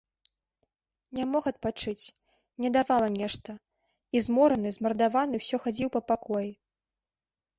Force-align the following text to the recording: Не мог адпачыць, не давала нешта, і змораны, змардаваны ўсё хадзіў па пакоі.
Не 1.17 1.25
мог 1.33 1.43
адпачыць, 1.51 2.05
не 2.63 2.71
давала 2.77 3.09
нешта, 3.19 3.51
і 4.19 4.23
змораны, 4.27 4.69
змардаваны 4.77 5.35
ўсё 5.43 5.57
хадзіў 5.67 5.89
па 5.97 6.01
пакоі. 6.13 6.49